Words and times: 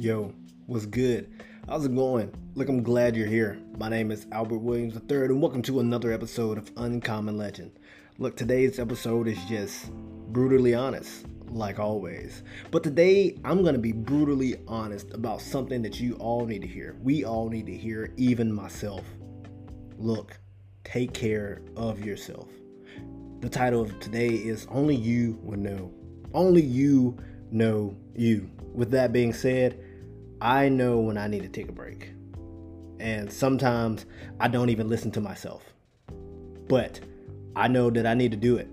Yo, 0.00 0.32
what's 0.64 0.86
good? 0.86 1.30
How's 1.68 1.84
it 1.84 1.94
going? 1.94 2.32
Look, 2.54 2.70
I'm 2.70 2.82
glad 2.82 3.14
you're 3.14 3.26
here. 3.26 3.58
My 3.76 3.90
name 3.90 4.10
is 4.10 4.26
Albert 4.32 4.60
Williams 4.60 4.94
III, 4.94 5.26
and 5.26 5.42
welcome 5.42 5.60
to 5.60 5.80
another 5.80 6.10
episode 6.10 6.56
of 6.56 6.70
Uncommon 6.78 7.36
Legend. 7.36 7.72
Look, 8.16 8.34
today's 8.34 8.78
episode 8.78 9.28
is 9.28 9.36
just 9.44 9.92
brutally 10.32 10.74
honest, 10.74 11.26
like 11.50 11.78
always. 11.78 12.42
But 12.70 12.82
today, 12.82 13.36
I'm 13.44 13.60
going 13.60 13.74
to 13.74 13.78
be 13.78 13.92
brutally 13.92 14.56
honest 14.66 15.12
about 15.12 15.42
something 15.42 15.82
that 15.82 16.00
you 16.00 16.14
all 16.14 16.46
need 16.46 16.62
to 16.62 16.66
hear. 16.66 16.96
We 17.02 17.26
all 17.26 17.50
need 17.50 17.66
to 17.66 17.76
hear, 17.76 18.14
even 18.16 18.50
myself. 18.50 19.04
Look, 19.98 20.38
take 20.82 21.12
care 21.12 21.60
of 21.76 22.02
yourself. 22.02 22.48
The 23.40 23.50
title 23.50 23.82
of 23.82 24.00
today 24.00 24.28
is 24.28 24.66
Only 24.70 24.96
You 24.96 25.38
Will 25.42 25.58
Know. 25.58 25.92
Only 26.32 26.62
you 26.62 27.18
know 27.50 27.94
you. 28.14 28.50
With 28.72 28.92
that 28.92 29.12
being 29.12 29.34
said, 29.34 29.84
I 30.40 30.68
know 30.70 30.98
when 30.98 31.18
I 31.18 31.26
need 31.26 31.42
to 31.42 31.48
take 31.48 31.68
a 31.68 31.72
break. 31.72 32.12
And 32.98 33.30
sometimes 33.30 34.06
I 34.38 34.48
don't 34.48 34.70
even 34.70 34.88
listen 34.88 35.10
to 35.12 35.20
myself. 35.20 35.62
But 36.68 37.00
I 37.56 37.68
know 37.68 37.90
that 37.90 38.06
I 38.06 38.14
need 38.14 38.30
to 38.30 38.36
do 38.36 38.56
it. 38.56 38.68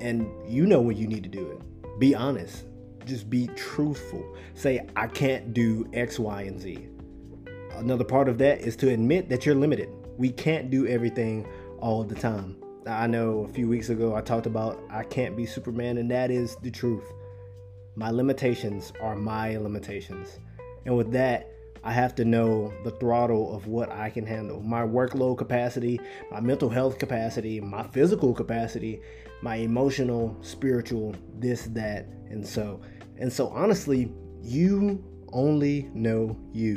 And 0.00 0.28
you 0.46 0.66
know 0.66 0.80
when 0.80 0.96
you 0.96 1.06
need 1.06 1.22
to 1.22 1.28
do 1.28 1.50
it. 1.50 1.98
Be 1.98 2.14
honest. 2.14 2.64
Just 3.06 3.30
be 3.30 3.46
truthful. 3.56 4.36
Say, 4.54 4.86
I 4.96 5.06
can't 5.06 5.54
do 5.54 5.88
X, 5.94 6.18
Y, 6.18 6.42
and 6.42 6.60
Z. 6.60 6.88
Another 7.76 8.04
part 8.04 8.28
of 8.28 8.38
that 8.38 8.60
is 8.60 8.76
to 8.76 8.90
admit 8.90 9.28
that 9.28 9.46
you're 9.46 9.54
limited. 9.54 9.88
We 10.18 10.30
can't 10.30 10.70
do 10.70 10.86
everything 10.86 11.46
all 11.78 12.04
the 12.04 12.14
time. 12.14 12.56
I 12.86 13.06
know 13.06 13.40
a 13.40 13.48
few 13.48 13.68
weeks 13.68 13.88
ago 13.88 14.14
I 14.14 14.20
talked 14.20 14.46
about 14.46 14.82
I 14.90 15.04
can't 15.04 15.36
be 15.36 15.46
Superman, 15.46 15.98
and 15.98 16.10
that 16.10 16.30
is 16.30 16.56
the 16.56 16.70
truth. 16.70 17.04
My 17.94 18.10
limitations 18.10 18.92
are 19.00 19.16
my 19.16 19.56
limitations. 19.56 20.38
And 20.86 20.96
with 20.96 21.12
that, 21.12 21.50
I 21.84 21.92
have 21.92 22.14
to 22.16 22.24
know 22.24 22.72
the 22.82 22.90
throttle 22.92 23.54
of 23.54 23.66
what 23.66 23.90
I 23.92 24.08
can 24.10 24.24
handle 24.24 24.60
my 24.60 24.82
workload 24.82 25.38
capacity, 25.38 26.00
my 26.30 26.40
mental 26.40 26.70
health 26.70 26.98
capacity, 26.98 27.60
my 27.60 27.86
physical 27.88 28.32
capacity, 28.32 29.00
my 29.42 29.56
emotional, 29.56 30.36
spiritual, 30.40 31.14
this, 31.38 31.66
that, 31.72 32.06
and 32.30 32.44
so. 32.46 32.80
And 33.18 33.32
so, 33.32 33.48
honestly, 33.48 34.12
you 34.42 35.04
only 35.32 35.90
know 35.92 36.36
you. 36.52 36.76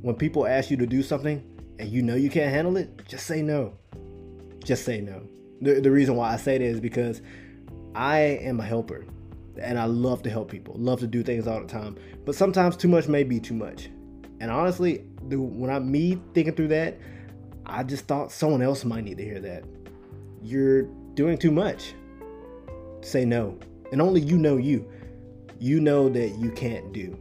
When 0.00 0.16
people 0.16 0.46
ask 0.46 0.70
you 0.70 0.76
to 0.78 0.86
do 0.86 1.02
something 1.02 1.44
and 1.78 1.88
you 1.88 2.02
know 2.02 2.14
you 2.14 2.30
can't 2.30 2.52
handle 2.52 2.76
it, 2.76 3.06
just 3.06 3.26
say 3.26 3.42
no 3.42 3.76
just 4.64 4.84
say 4.84 5.00
no. 5.00 5.22
The, 5.60 5.80
the 5.80 5.90
reason 5.90 6.16
why 6.16 6.32
I 6.32 6.36
say 6.36 6.58
that 6.58 6.64
is 6.64 6.80
because 6.80 7.22
I 7.94 8.18
am 8.18 8.58
a 8.60 8.64
helper 8.64 9.04
and 9.60 9.78
I 9.78 9.84
love 9.84 10.22
to 10.24 10.30
help 10.30 10.50
people, 10.50 10.74
love 10.76 11.00
to 11.00 11.06
do 11.06 11.22
things 11.22 11.46
all 11.46 11.60
the 11.60 11.66
time. 11.66 11.96
But 12.24 12.34
sometimes 12.34 12.76
too 12.76 12.88
much 12.88 13.08
may 13.08 13.24
be 13.24 13.40
too 13.40 13.54
much. 13.54 13.88
And 14.40 14.50
honestly, 14.50 14.98
when 15.22 15.70
I'm 15.70 15.90
me 15.90 16.20
thinking 16.34 16.54
through 16.54 16.68
that, 16.68 16.98
I 17.66 17.82
just 17.82 18.06
thought 18.06 18.30
someone 18.30 18.62
else 18.62 18.84
might 18.84 19.04
need 19.04 19.18
to 19.18 19.24
hear 19.24 19.40
that. 19.40 19.64
You're 20.42 20.82
doing 21.14 21.38
too 21.38 21.50
much. 21.50 21.94
Say 23.00 23.24
no. 23.24 23.58
And 23.92 24.02
only 24.02 24.20
you 24.20 24.36
know 24.36 24.56
you. 24.56 24.90
You 25.58 25.80
know 25.80 26.08
that 26.08 26.30
you 26.38 26.50
can't 26.50 26.92
do. 26.92 27.16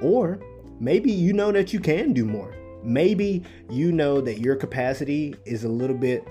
Or 0.00 0.40
maybe 0.78 1.10
you 1.10 1.32
know 1.32 1.50
that 1.52 1.72
you 1.72 1.80
can 1.80 2.12
do 2.12 2.24
more. 2.24 2.54
Maybe 2.84 3.42
you 3.68 3.90
know 3.90 4.20
that 4.20 4.38
your 4.38 4.54
capacity 4.54 5.34
is 5.44 5.64
a 5.64 5.68
little 5.68 5.96
bit 5.96 6.24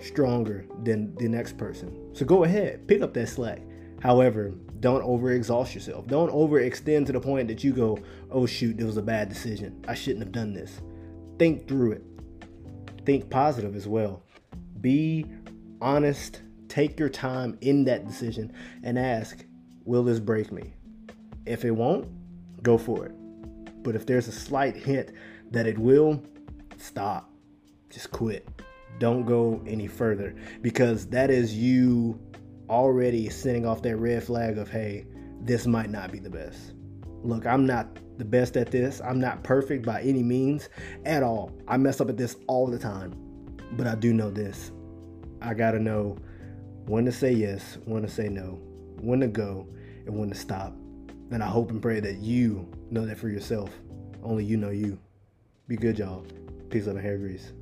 stronger 0.00 0.66
than 0.82 1.14
the 1.14 1.28
next 1.28 1.56
person. 1.56 2.14
So 2.14 2.26
go 2.26 2.44
ahead, 2.44 2.86
pick 2.86 3.00
up 3.00 3.14
that 3.14 3.28
slack. 3.28 3.62
However, 4.04 4.52
don't 4.80 5.02
overexhaust 5.02 5.74
yourself. 5.74 6.06
Don't 6.06 6.30
overextend 6.30 7.06
to 7.06 7.12
the 7.12 7.20
point 7.20 7.48
that 7.48 7.64
you 7.64 7.72
go, 7.72 7.98
oh 8.30 8.44
shoot, 8.44 8.76
this 8.76 8.84
was 8.84 8.98
a 8.98 9.02
bad 9.02 9.30
decision. 9.30 9.82
I 9.88 9.94
shouldn't 9.94 10.22
have 10.22 10.32
done 10.32 10.52
this. 10.52 10.82
Think 11.38 11.66
through 11.66 11.92
it. 11.92 12.02
Think 13.06 13.30
positive 13.30 13.74
as 13.74 13.88
well. 13.88 14.22
Be 14.82 15.24
honest. 15.80 16.42
Take 16.68 16.98
your 17.00 17.08
time 17.08 17.56
in 17.62 17.84
that 17.84 18.06
decision 18.06 18.52
and 18.82 18.98
ask, 18.98 19.44
will 19.84 20.02
this 20.02 20.20
break 20.20 20.52
me? 20.52 20.74
If 21.46 21.64
it 21.64 21.70
won't, 21.70 22.08
go 22.62 22.76
for 22.76 23.06
it. 23.06 23.12
But 23.82 23.94
if 23.94 24.04
there's 24.04 24.28
a 24.28 24.32
slight 24.32 24.76
hint 24.76 25.12
that 25.50 25.66
it 25.66 25.78
will, 25.78 26.22
stop. 26.76 27.30
Just 27.88 28.10
quit 28.10 28.46
don't 28.98 29.24
go 29.24 29.60
any 29.66 29.86
further 29.86 30.34
because 30.62 31.06
that 31.06 31.30
is 31.30 31.54
you 31.54 32.18
already 32.68 33.28
sending 33.28 33.66
off 33.66 33.82
that 33.82 33.96
red 33.96 34.22
flag 34.22 34.58
of, 34.58 34.70
hey, 34.70 35.06
this 35.40 35.66
might 35.66 35.90
not 35.90 36.10
be 36.10 36.18
the 36.18 36.30
best. 36.30 36.74
Look, 37.22 37.46
I'm 37.46 37.66
not 37.66 37.98
the 38.18 38.24
best 38.24 38.56
at 38.56 38.70
this. 38.70 39.00
I'm 39.00 39.18
not 39.18 39.42
perfect 39.42 39.84
by 39.84 40.02
any 40.02 40.22
means 40.22 40.68
at 41.04 41.22
all. 41.22 41.52
I 41.66 41.76
mess 41.76 42.00
up 42.00 42.08
at 42.08 42.16
this 42.16 42.36
all 42.46 42.66
the 42.66 42.78
time. 42.78 43.14
But 43.72 43.86
I 43.86 43.94
do 43.94 44.12
know 44.12 44.30
this. 44.30 44.70
I 45.40 45.54
got 45.54 45.72
to 45.72 45.78
know 45.78 46.18
when 46.86 47.04
to 47.06 47.12
say 47.12 47.32
yes, 47.32 47.78
when 47.84 48.02
to 48.02 48.08
say 48.08 48.28
no, 48.28 48.60
when 49.00 49.20
to 49.20 49.26
go, 49.26 49.66
and 50.06 50.18
when 50.18 50.28
to 50.28 50.34
stop. 50.34 50.74
And 51.30 51.42
I 51.42 51.46
hope 51.46 51.70
and 51.70 51.82
pray 51.82 52.00
that 52.00 52.18
you 52.18 52.68
know 52.90 53.06
that 53.06 53.18
for 53.18 53.28
yourself. 53.28 53.70
Only 54.22 54.44
you 54.44 54.56
know 54.56 54.70
you. 54.70 54.98
Be 55.66 55.76
good, 55.76 55.98
y'all. 55.98 56.26
Peace 56.70 56.86
out 56.86 56.96
of 56.96 57.02
hair 57.02 57.18
grease. 57.18 57.52